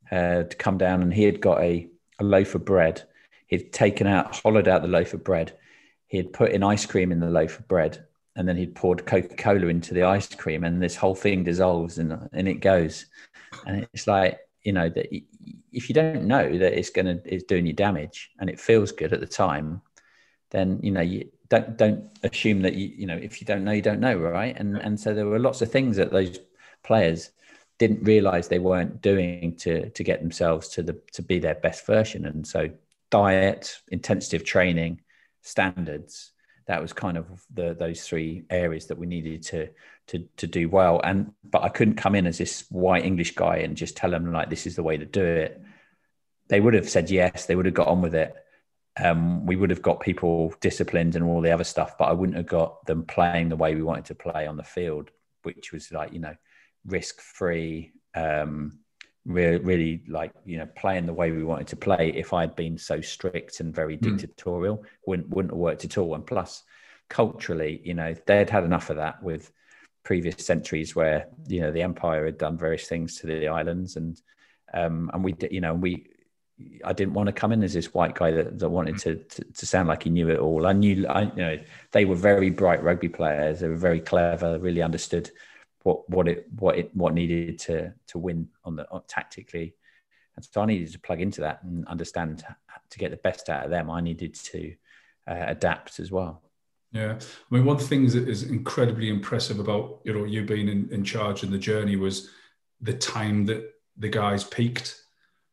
[0.04, 3.02] had come down and he had got a, a loaf of bread.
[3.46, 5.56] He'd taken out, hollowed out the loaf of bread.
[6.06, 8.06] He had put in ice cream in the loaf of bread,
[8.38, 11.98] and then he'd poured Coca Cola into the ice cream, and this whole thing dissolves
[11.98, 13.06] and, and it goes.
[13.66, 15.08] And it's like, you know, that
[15.72, 18.92] if you don't know that it's going to, it's doing you damage and it feels
[18.92, 19.82] good at the time,
[20.50, 23.72] then, you know, you, don't don't assume that you you know if you don't know
[23.72, 24.54] you don't know right?
[24.58, 26.38] And and so there were lots of things that those
[26.84, 27.30] players
[27.78, 31.86] didn't realize they weren't doing to to get themselves to the to be their best
[31.86, 32.26] version.
[32.26, 32.68] And so
[33.10, 35.00] diet intensive training
[35.40, 36.32] standards
[36.68, 39.68] that was kind of the those three areas that we needed to
[40.08, 41.00] to to do well.
[41.02, 44.32] And but I couldn't come in as this white English guy and just tell them
[44.32, 45.60] like this is the way to do it.
[46.48, 48.34] They would have said yes they would have got on with it.
[49.00, 52.36] Um, we would have got people disciplined and all the other stuff but I wouldn't
[52.36, 55.12] have got them playing the way we wanted to play on the field
[55.44, 56.34] which was like you know
[56.86, 58.80] risk free, um,
[59.28, 62.12] really, really like you know playing the way we wanted to play.
[62.16, 64.16] If I'd been so strict and very hmm.
[64.16, 64.84] dictatorial, mm.
[65.06, 66.14] wouldn't wouldn't have worked at all.
[66.14, 66.64] And plus,
[67.08, 69.52] culturally, you know, they'd had enough of that with
[70.02, 74.20] previous centuries where you know the empire had done various things to the islands and
[74.72, 76.06] um, and we you know we
[76.84, 79.44] I didn't want to come in as this white guy that, that wanted to, to,
[79.44, 80.66] to sound like he knew it all.
[80.66, 81.58] I knew I you know
[81.92, 83.60] they were very bright rugby players.
[83.60, 84.58] They were very clever.
[84.58, 85.30] Really understood
[85.82, 89.74] what what it what it what needed to to win on the on, tactically,
[90.36, 92.44] and so I needed to plug into that and understand
[92.90, 93.90] to get the best out of them.
[93.90, 94.74] I needed to
[95.26, 96.42] uh, adapt as well.
[96.92, 100.44] Yeah, I mean, one of the things that is incredibly impressive about you know you
[100.44, 102.30] being in, in charge in the journey was
[102.80, 105.02] the time that the guys peaked.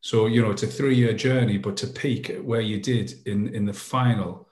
[0.02, 3.54] So you know it's a three year journey, but to peak where you did in
[3.54, 4.48] in the final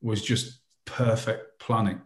[0.00, 2.00] was just perfect planning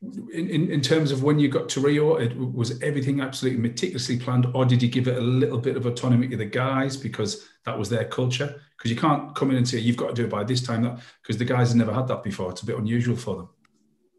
[0.00, 4.16] in, in, in, terms of when you got to Rio, it, was everything absolutely meticulously
[4.18, 7.48] planned, or did you give it a little bit of autonomy to the guys because
[7.64, 8.62] that was their culture?
[8.76, 10.82] Because you can't come in and say you've got to do it by this time,
[10.82, 12.50] that because the guys have never had that before.
[12.50, 13.48] It's a bit unusual for them.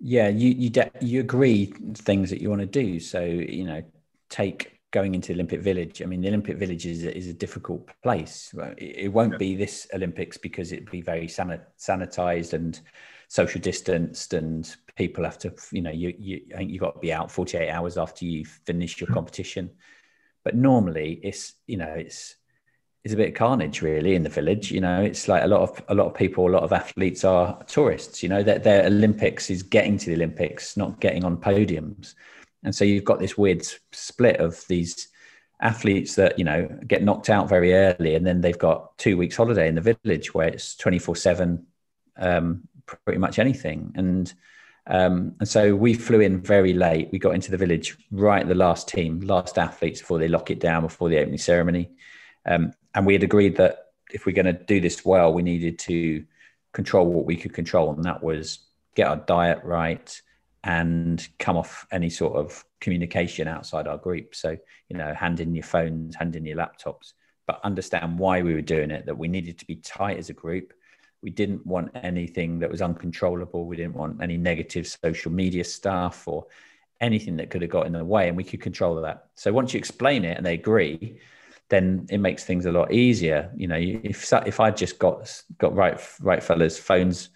[0.02, 3.00] Yeah, you you de- you agree things that you want to do.
[3.00, 3.82] So you know,
[4.30, 6.02] take going into Olympic Village.
[6.02, 8.54] I mean, the Olympic Village is, is a difficult place.
[8.78, 9.38] It, won't yeah.
[9.38, 12.80] be this Olympics because it'd be very sanitized and
[13.30, 17.00] social distanced and people have to you know you, you I think you've got to
[17.00, 19.14] be out 48 hours after you finish your mm-hmm.
[19.14, 19.70] competition.
[20.44, 22.36] But normally it's you know it's
[23.04, 25.02] it's a bit of carnage really in the village you know.
[25.02, 28.24] It's like a lot of a lot of people a lot of athletes are tourists
[28.24, 28.42] you know.
[28.42, 32.16] That their olympics is getting to the olympics not getting on podiums.
[32.64, 35.08] And so you've got this weird split of these
[35.62, 39.36] athletes that you know get knocked out very early and then they've got two weeks
[39.36, 41.66] holiday in the village where it's 24 7
[42.20, 42.68] um,
[43.06, 43.92] pretty much anything.
[43.96, 44.34] And
[44.88, 47.10] um, and so we flew in very late.
[47.12, 50.60] We got into the village right the last team, last athletes before they lock it
[50.60, 51.92] down before the opening ceremony.
[52.46, 55.78] Um, and we had agreed that if we're going to do this well, we needed
[55.80, 56.26] to
[56.74, 58.60] control what we could control, and that was
[58.96, 60.22] get our diet right
[60.64, 64.34] and come off any sort of communication outside our group.
[64.34, 64.58] So
[64.90, 67.14] you know, hand in your phones, hand in your laptops,
[67.46, 69.06] but understand why we were doing it.
[69.06, 70.74] That we needed to be tight as a group
[71.22, 73.66] we didn't want anything that was uncontrollable.
[73.66, 76.48] We didn't want any negative social media stuff or
[77.02, 79.28] anything that could have got in the way, and we could control that.
[79.36, 81.20] So once you explain it and they agree,
[81.70, 83.52] then it makes things a lot easier.
[83.56, 87.30] You know, if if I just got got right right fellas phones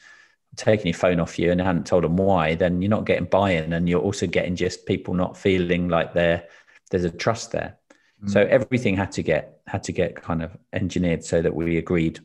[0.55, 3.73] taking your phone off you and hadn't told them why, then you're not getting buy-in,
[3.73, 6.47] and you're also getting just people not feeling like there
[6.91, 7.77] there's a trust there.
[8.23, 8.29] Mm.
[8.29, 12.19] So everything had to get had to get kind of engineered so that we agreed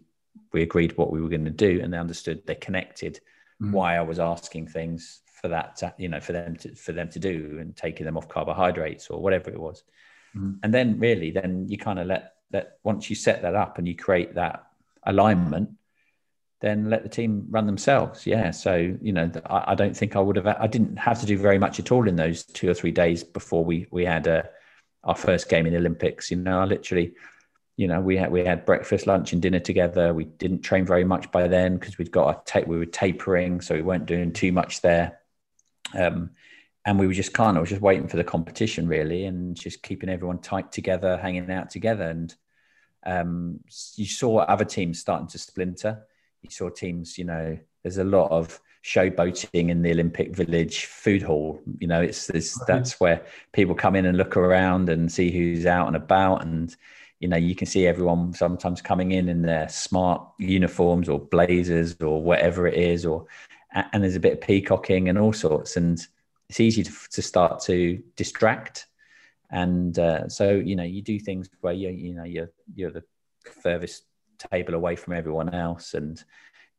[0.53, 3.21] we agreed what we were going to do and they understood they connected
[3.63, 3.73] mm.
[3.73, 7.09] why I was asking things for that to, you know for them to for them
[7.11, 9.85] to do and taking them off carbohydrates or whatever it was
[10.37, 10.59] mm.
[10.63, 13.87] and then really then you kind of let that once you set that up and
[13.87, 14.67] you create that
[15.05, 15.71] alignment
[16.61, 18.27] then let the team run themselves.
[18.27, 18.51] Yeah.
[18.51, 21.39] So, you know, I, I, don't think I would have, I didn't have to do
[21.39, 24.43] very much at all in those two or three days before we, we had uh,
[25.05, 26.31] our first game in the Olympics.
[26.31, 27.15] You know, I literally,
[27.79, 30.13] you know, we had, we had breakfast, lunch and dinner together.
[30.13, 33.63] We didn't train very much by then because we'd got a tape, we were tapering.
[33.63, 35.21] So we weren't doing too much there.
[35.95, 36.31] Um,
[36.85, 40.11] and we were just kind of just waiting for the competition really and just keeping
[40.11, 42.05] everyone tight together, hanging out together.
[42.05, 42.35] And
[43.07, 43.61] um,
[43.97, 46.03] you saw other teams starting to splinter
[46.43, 51.23] you saw teams, you know, there's a lot of showboating in the Olympic Village food
[51.23, 51.61] hall.
[51.79, 55.67] You know, it's, it's that's where people come in and look around and see who's
[55.67, 56.43] out and about.
[56.43, 56.75] And,
[57.21, 61.97] you know, you can see everyone sometimes coming in in their smart uniforms or blazers
[62.01, 63.27] or whatever it is, or,
[63.75, 65.77] and there's a bit of peacocking and all sorts.
[65.77, 66.01] And
[66.49, 68.87] it's easy to, to start to distract.
[69.51, 73.05] And uh, so, you know, you do things where you, you know, you're, you're the
[73.63, 74.05] furthest
[74.39, 76.23] table away from everyone else and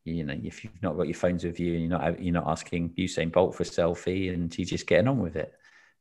[0.04, 2.48] you know if you've not got your phones with you and you're not you're not
[2.48, 5.52] asking Usain Bolt for a selfie and you're just getting on with it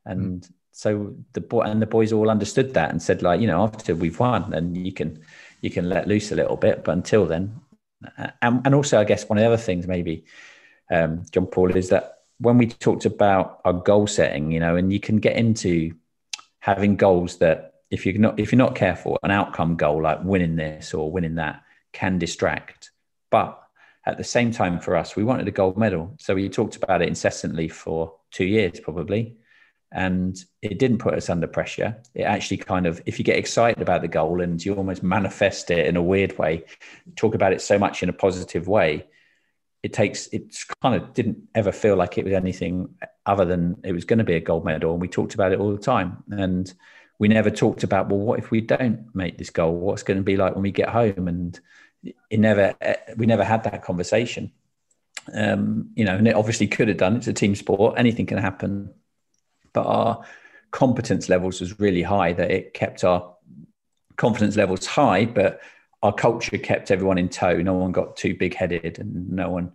[0.06, 0.52] and mm.
[0.71, 3.95] So the boy and the boys all understood that and said like you know after
[3.95, 5.21] we've won then you can
[5.62, 6.84] you can let loose a little bit.
[6.84, 7.60] But until then
[8.41, 10.25] and, and also I guess one of the other things maybe
[10.91, 14.93] um, John Paul is that when we talked about our goal setting you know and
[14.93, 15.93] you can get into
[16.60, 20.55] having goals that if you're not if you're not careful, an outcome goal like winning
[20.55, 22.91] this or winning that can distract.
[23.32, 23.62] But
[24.05, 27.01] at the same time, for us, we wanted a gold medal, so we talked about
[27.01, 29.38] it incessantly for two years probably,
[29.91, 31.97] and it didn't put us under pressure.
[32.13, 35.71] It actually kind of, if you get excited about the goal and you almost manifest
[35.71, 36.65] it in a weird way,
[37.15, 39.08] talk about it so much in a positive way,
[39.82, 43.93] it takes it kind of didn't ever feel like it was anything other than it
[43.93, 44.91] was going to be a gold medal.
[44.91, 46.23] And we talked about it all the time.
[46.30, 46.71] And
[47.17, 49.75] we never talked about well what if we don't make this goal?
[49.75, 51.28] What's going to be like when we get home?
[51.28, 51.60] And
[52.30, 52.75] it never
[53.17, 54.52] we never had that conversation.
[55.34, 57.15] Um, you know and it obviously could have done.
[57.15, 57.95] It's a team sport.
[57.97, 58.93] Anything can happen
[59.79, 60.23] but our
[60.71, 63.35] competence levels was really high that it kept our
[64.17, 65.61] confidence levels high but
[66.03, 69.71] our culture kept everyone in tow no one got too big headed and no one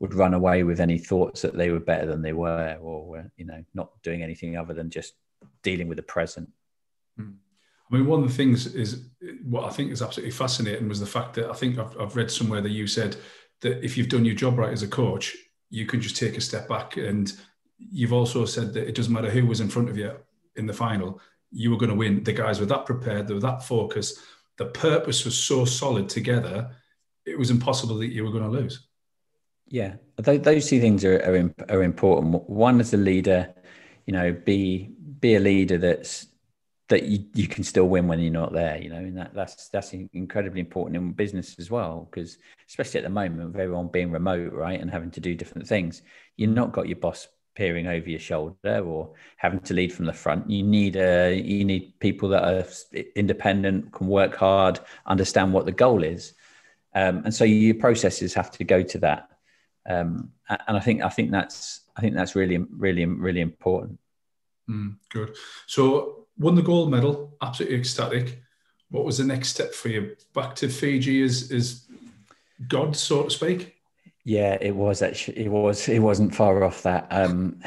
[0.00, 3.30] would run away with any thoughts that they were better than they were or were
[3.36, 5.12] you know not doing anything other than just
[5.62, 6.48] dealing with the present
[7.16, 7.32] Hmm.
[7.90, 9.10] I mean, one of the things is
[9.44, 12.30] what I think is absolutely fascinating was the fact that I think I've, I've read
[12.30, 13.16] somewhere that you said
[13.60, 15.36] that if you've done your job right as a coach,
[15.68, 16.96] you can just take a step back.
[16.96, 17.32] And
[17.90, 20.12] you've also said that it doesn't matter who was in front of you
[20.56, 22.22] in the final, you were going to win.
[22.22, 24.18] The guys were that prepared, they were that focused.
[24.58, 26.70] The purpose was so solid together,
[27.24, 28.86] it was impossible that you were going to lose.
[29.68, 32.48] Yeah, those two things are, are, are important.
[32.48, 33.54] One, as a leader,
[34.06, 36.26] you know, be be a leader that's
[36.88, 39.68] that you, you can still win when you're not there you know and that, that's
[39.68, 42.36] that's incredibly important in business as well because
[42.68, 46.02] especially at the moment with everyone being remote right and having to do different things
[46.36, 50.12] you've not got your boss peering over your shoulder or having to lead from the
[50.12, 52.64] front you need a uh, you need people that are
[53.14, 56.34] independent can work hard understand what the goal is
[56.94, 59.28] um, and so your processes have to go to that
[59.88, 63.98] um, and i think i think that's i think that's really really really important
[64.68, 65.34] mm, good
[65.66, 68.42] so won the gold medal, absolutely ecstatic.
[68.90, 70.16] What was the next step for you?
[70.34, 71.86] Back to Fiji as is
[72.68, 73.76] God, so to speak.
[74.24, 75.38] Yeah, it was actually.
[75.38, 75.88] It was.
[75.88, 77.06] It wasn't far off that.
[77.10, 77.60] Um,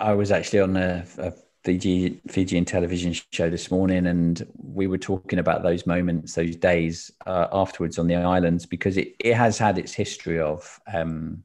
[0.00, 1.32] I was actually on a, a
[1.64, 7.10] Fiji Fijian television show this morning, and we were talking about those moments, those days
[7.26, 11.44] uh, afterwards on the islands, because it, it has had its history of um,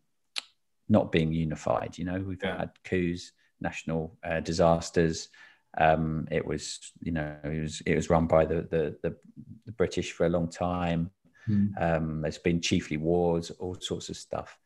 [0.87, 1.97] not being unified.
[1.97, 2.59] You know, we've yeah.
[2.59, 5.29] had coups, national uh, disasters,
[5.77, 9.15] um, it was, you know, it was it was run by the the, the,
[9.65, 11.11] the British for a long time.
[11.49, 11.81] Mm.
[11.81, 14.57] Um, there's been chiefly wars, all sorts of stuff,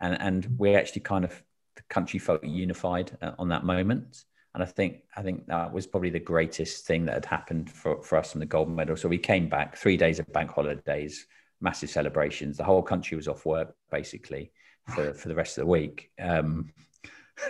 [0.00, 1.42] and and we actually kind of
[1.76, 4.24] the country felt unified uh, on that moment.
[4.54, 8.02] And I think I think that was probably the greatest thing that had happened for,
[8.02, 8.96] for us from the gold medal.
[8.96, 11.26] So we came back three days of bank holidays,
[11.60, 12.58] massive celebrations.
[12.58, 14.52] The whole country was off work basically
[14.94, 16.10] for, for the rest of the week.
[16.20, 16.70] Um,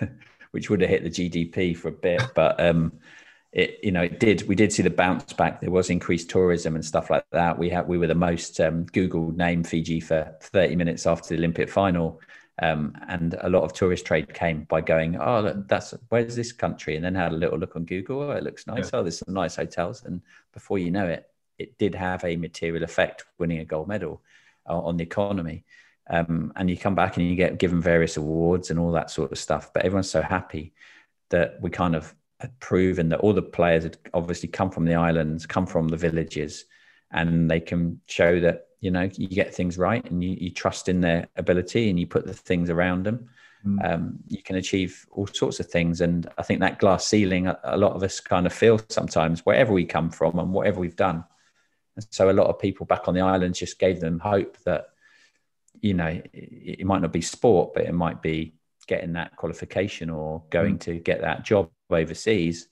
[0.53, 2.23] which would have hit the GDP for a bit.
[2.35, 2.93] But um,
[3.53, 4.49] it, you know, it did.
[4.49, 5.61] We did see the bounce back.
[5.61, 7.59] There was increased tourism and stuff like that.
[7.59, 11.37] We had we were the most um, Googled name Fiji for 30 minutes after the
[11.37, 12.21] Olympic final.
[12.61, 16.97] Um, and a lot of tourist trade came by going, oh, that's where's this country,
[16.97, 18.23] and then had a little look on Google.
[18.23, 18.91] Oh, it looks nice.
[18.93, 19.01] Yeah.
[19.01, 20.23] Oh, there's some nice hotels, and
[20.53, 21.29] before you know it,
[21.59, 24.23] it did have a material effect, winning a gold medal
[24.69, 25.65] uh, on the economy.
[26.09, 29.33] Um, and you come back and you get given various awards and all that sort
[29.33, 29.73] of stuff.
[29.73, 30.73] But everyone's so happy
[31.31, 34.95] that we kind of had proven that all the players had obviously come from the
[34.95, 36.67] islands, come from the villages,
[37.13, 40.89] and they can show that you know you get things right and you, you trust
[40.89, 43.29] in their ability and you put the things around them
[43.65, 43.79] mm.
[43.89, 47.59] um, you can achieve all sorts of things and i think that glass ceiling a,
[47.65, 50.97] a, lot of us kind of feel sometimes wherever we come from and whatever we've
[50.97, 51.25] done
[51.97, 54.87] and so a lot of people back on the islands just gave them hope that
[55.81, 58.53] you know it, it might not be sport but it might be
[58.89, 60.81] getting that qualification or going mm.
[60.81, 62.69] to get that job overseas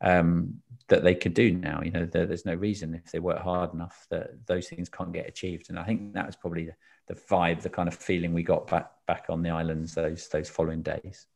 [0.00, 1.80] um, that they could do now.
[1.82, 5.12] You know, there, there's no reason if they work hard enough that those things can't
[5.12, 5.70] get achieved.
[5.70, 6.74] And I think that was probably the,
[7.08, 10.48] the vibe, the kind of feeling we got back back on the islands those those
[10.48, 11.26] following days.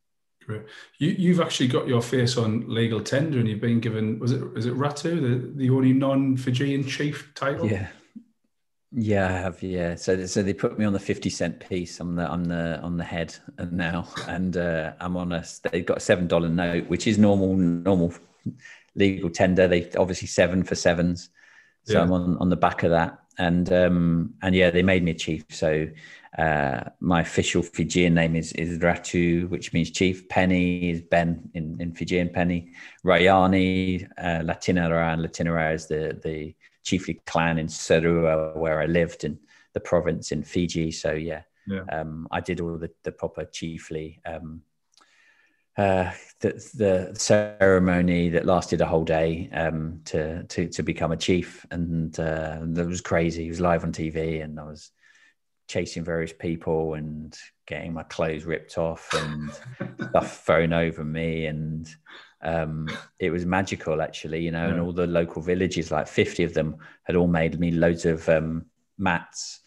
[0.45, 0.61] Great.
[0.97, 4.41] You, you've actually got your face on legal tender, and you've been given was it
[4.55, 7.67] is it Ratu the the only non Fijian chief title?
[7.67, 7.87] Yeah.
[8.91, 9.61] Yeah, I have.
[9.61, 11.99] Yeah, so so they put me on the fifty cent piece.
[11.99, 15.43] I'm the I'm the on the head and now, and uh, I'm on a.
[15.71, 18.13] They've got a seven dollar note, which is normal normal
[18.95, 19.67] legal tender.
[19.67, 21.29] They obviously seven for sevens,
[21.83, 22.01] so yeah.
[22.01, 23.19] I'm on, on the back of that.
[23.37, 25.43] And um, and yeah, they made me a chief.
[25.49, 25.87] So
[26.37, 30.29] uh, my official Fijian name is is Ratu, which means chief.
[30.29, 32.71] Peni is Ben in, in Fijian Peni.
[33.05, 36.55] Raiyani, uh, Latianara, and Latianara is the the
[36.87, 39.37] chiefly clan in Serua where I lived in
[39.73, 40.91] the province in Fiji.
[40.91, 41.83] So yeah, yeah.
[41.91, 44.61] Um, I did all the, the proper chiefly um,
[45.77, 51.17] uh, the, the ceremony that lasted a whole day um, to, to to become a
[51.17, 53.43] chief, and uh, that was crazy.
[53.43, 54.89] He was live on TV, and I was
[55.67, 59.51] chasing various people and getting my clothes ripped off and
[60.09, 61.87] stuff thrown over me, and
[62.41, 62.87] um,
[63.19, 64.41] it was magical, actually.
[64.41, 64.73] You know, yeah.
[64.73, 68.27] and all the local villages, like fifty of them, had all made me loads of
[68.29, 68.65] um,
[68.97, 69.61] mats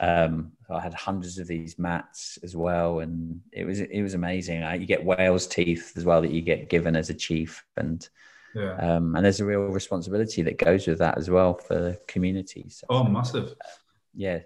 [0.00, 4.62] um, I had hundreds of these mats as well, and it was it was amazing.
[4.80, 8.08] you get whale's teeth as well that you get given as a chief, and
[8.54, 8.74] yeah.
[8.76, 12.66] um, and there's a real responsibility that goes with that as well for the community.
[12.68, 13.50] So, oh, massive!
[13.50, 13.68] Uh,
[14.14, 14.40] yeah.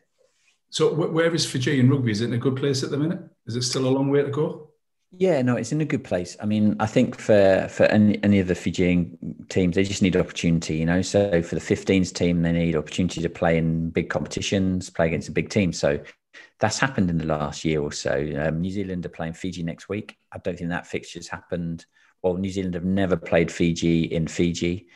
[0.70, 2.10] So where is Fijian rugby?
[2.10, 3.20] Is it in a good place at the minute?
[3.46, 4.67] Is it still a long way to go?
[5.10, 6.36] Yeah, no, it's in a good place.
[6.40, 9.16] I mean, I think for for any, any of the Fijian
[9.48, 11.00] teams, they just need opportunity, you know.
[11.00, 15.28] So for the 15s team, they need opportunity to play in big competitions, play against
[15.28, 15.72] a big team.
[15.72, 15.98] So
[16.60, 18.12] that's happened in the last year or so.
[18.38, 20.18] Um, New Zealand are playing Fiji next week.
[20.30, 21.86] I don't think that fixture's happened.
[22.22, 24.88] Well, New Zealand have never played Fiji in Fiji,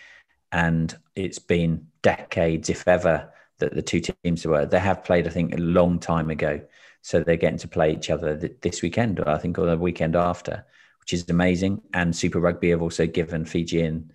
[0.50, 4.66] and it's been decades, if ever, that the two teams were.
[4.66, 6.60] They have played, I think, a long time ago.
[7.02, 10.14] So they're getting to play each other this weekend, or I think, or the weekend
[10.16, 10.64] after,
[11.00, 11.82] which is amazing.
[11.92, 14.12] And Super Rugby have also given Fijian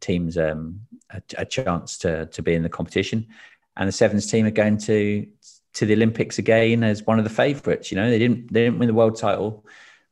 [0.00, 0.80] teams um,
[1.10, 3.26] a, a, chance to to be in the competition.
[3.76, 5.26] And the sevens team are going to
[5.74, 7.90] to the Olympics again as one of the favourites.
[7.90, 9.66] You know, they didn't they didn't win the world title,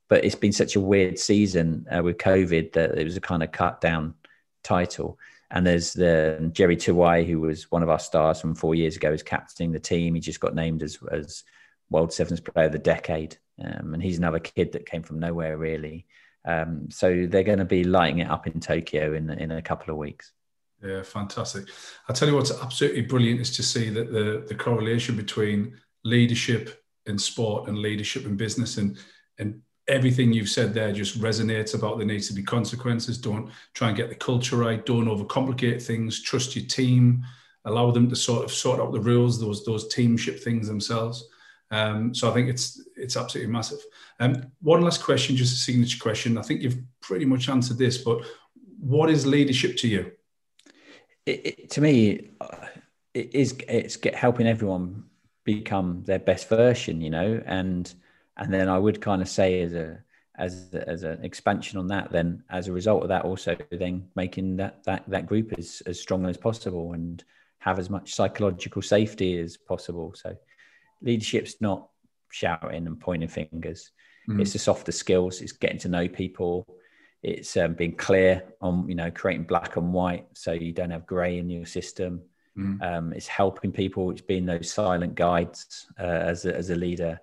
[0.08, 3.42] but it's been such a weird season uh, with COVID that it was a kind
[3.42, 4.14] of cut down
[4.62, 5.18] title.
[5.50, 9.12] And there's the Jerry Tuwai, who was one of our stars from four years ago,
[9.12, 10.14] is captaining the team.
[10.14, 11.44] He just got named as as
[11.90, 15.56] World Sevens Player of the Decade, um, and he's another kid that came from nowhere
[15.56, 16.06] really.
[16.44, 19.92] Um, so they're going to be lighting it up in Tokyo in in a couple
[19.92, 20.32] of weeks.
[20.82, 21.68] Yeah, fantastic.
[22.08, 26.82] I tell you what's absolutely brilliant is to see that the the correlation between leadership
[27.06, 28.98] in sport and leadership in business and
[29.38, 33.18] and everything you've said there just resonates about there needs to be consequences.
[33.18, 34.84] Don't try and get the culture right.
[34.84, 36.22] Don't overcomplicate things.
[36.22, 37.24] Trust your team.
[37.64, 41.28] Allow them to sort of sort out the rules, those those teamship things themselves.
[41.70, 43.80] Um, so I think it's it's absolutely massive.
[44.20, 46.38] Um, one last question, just a signature question.
[46.38, 48.24] I think you've pretty much answered this, but
[48.78, 50.12] what is leadership to you?
[51.24, 52.30] It, it, to me,
[53.14, 55.04] it is it's get, helping everyone
[55.44, 57.92] become their best version, you know, and
[58.36, 59.98] and then I would kind of say as a
[60.38, 64.56] as as an expansion on that, then as a result of that, also then making
[64.58, 67.24] that that that group as as strong as possible and
[67.58, 70.14] have as much psychological safety as possible.
[70.14, 70.36] So
[71.02, 71.88] leadership's not
[72.30, 73.90] shouting and pointing fingers.
[74.28, 74.40] Mm.
[74.40, 75.40] It's the softer skills.
[75.40, 76.66] It's getting to know people.
[77.22, 81.06] It's um, being clear on, you know, creating black and white so you don't have
[81.06, 82.22] grey in your system.
[82.56, 82.82] Mm.
[82.82, 84.10] Um, it's helping people.
[84.10, 87.20] It's being those silent guides uh, as a, as a leader.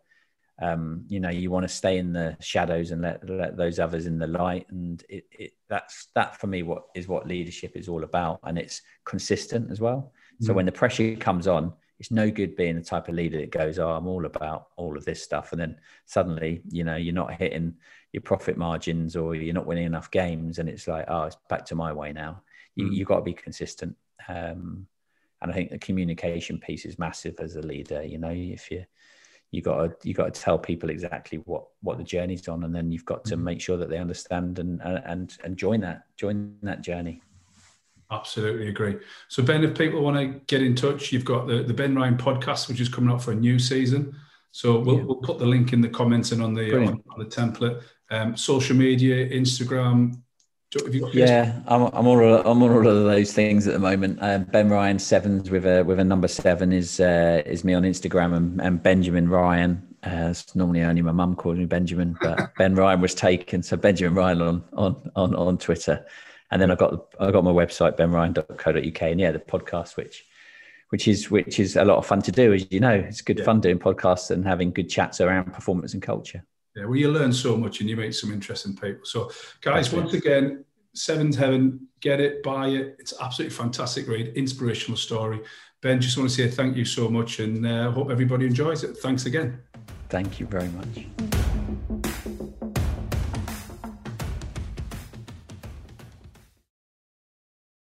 [0.62, 4.06] Um, you know, you want to stay in the shadows and let let those others
[4.06, 4.68] in the light.
[4.70, 8.40] And it, it that's that for me what is what leadership is all about.
[8.44, 10.12] And it's consistent as well.
[10.42, 10.46] Mm.
[10.46, 13.52] So when the pressure comes on, it's no good being the type of leader that
[13.52, 17.14] goes, "Oh, I'm all about all of this stuff," and then suddenly, you know, you're
[17.14, 17.76] not hitting
[18.12, 21.66] your profit margins or you're not winning enough games, and it's like, "Oh, it's back
[21.66, 22.44] to my way now."
[22.76, 22.96] You, mm.
[22.96, 23.96] You've got to be consistent,
[24.28, 24.88] um,
[25.42, 28.04] and I think the communication piece is massive as a leader.
[28.04, 28.86] You know, if you
[29.52, 32.76] you got to you got to tell people exactly what what the journey's on, and
[32.76, 33.44] then you've got to mm.
[33.44, 37.22] make sure that they understand and and and join that join that journey.
[38.14, 38.98] Absolutely agree.
[39.28, 42.18] So, Ben, if people want to get in touch, you've got the, the Ben Ryan
[42.18, 44.16] podcast, which is coming up for a new season.
[44.54, 45.04] So we'll, yeah.
[45.04, 47.82] we'll put the link in the comments and on the on, on, the template.
[48.12, 50.22] Um, social media, Instagram.
[51.12, 54.20] yeah, I'm, I'm all I'm on all of those things at the moment.
[54.22, 57.82] Uh, ben Ryan Sevens with a with a number seven is uh, is me on
[57.82, 59.88] Instagram, and, and Benjamin Ryan.
[60.06, 63.76] Uh, it's normally only my mum calls me Benjamin, but Ben Ryan was taken, so
[63.76, 66.06] Benjamin Ryan on on on on Twitter.
[66.54, 70.24] And then I got I got my website benryan.co.uk, and yeah, the podcast which
[70.90, 72.94] which is which is a lot of fun to do, as you know.
[72.94, 73.46] It's good yeah.
[73.46, 76.46] fun doing podcasts and having good chats around performance and culture.
[76.76, 79.04] Yeah, well, you learn so much and you meet some interesting people.
[79.04, 79.32] So,
[79.62, 82.98] guys, once again, Sevens Heaven, get it, buy it.
[83.00, 85.42] It's absolutely fantastic read, inspirational story.
[85.82, 88.96] Ben, just want to say thank you so much and uh, hope everybody enjoys it.
[88.98, 89.60] Thanks again.
[90.10, 92.13] Thank you very much.